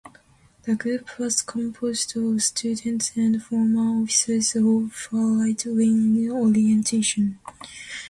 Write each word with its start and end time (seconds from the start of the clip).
The 0.63 0.73
group 0.73 1.19
was 1.19 1.43
composed 1.43 2.17
of 2.17 2.41
students 2.41 3.11
and 3.15 3.39
former 3.39 4.01
officers 4.01 4.55
of 4.55 4.93
far-right 4.93 5.63
wing 5.67 6.27
orientation. 6.31 7.37